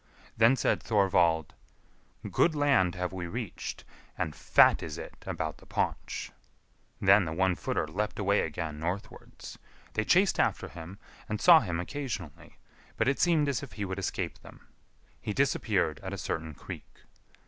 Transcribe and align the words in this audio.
Then 0.35 0.55
said 0.55 0.81
Thorvald, 0.81 1.53
"Good 2.31 2.55
land 2.55 2.95
have 2.95 3.13
we 3.13 3.27
reached, 3.27 3.85
and 4.17 4.35
fat 4.35 4.81
is 4.81 4.97
it 4.97 5.23
about 5.27 5.59
the 5.59 5.67
paunch." 5.67 6.31
Then 6.99 7.25
the 7.25 7.31
One 7.33 7.53
footer 7.53 7.87
leapt 7.87 8.17
away 8.17 8.39
again 8.41 8.79
northwards. 8.79 9.59
They 9.93 10.03
chased 10.03 10.39
after 10.39 10.69
him, 10.69 10.97
and 11.29 11.39
saw 11.39 11.59
him 11.59 11.79
occasionally, 11.79 12.57
but 12.97 13.07
it 13.07 13.19
seemed 13.19 13.47
as 13.47 13.61
if 13.61 13.73
he 13.73 13.85
would 13.85 13.99
escape 13.99 14.39
them. 14.39 14.67
He 15.21 15.33
disappeared 15.33 15.99
at 16.01 16.13
a 16.13 16.17
certain 16.17 16.55
creek. 16.55 17.01